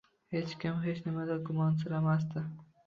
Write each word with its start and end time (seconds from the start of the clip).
Hech 0.35 0.55
kim 0.63 0.81
hech 0.87 1.03
nimadan 1.11 1.47
gumonsiramasdi 1.51 2.49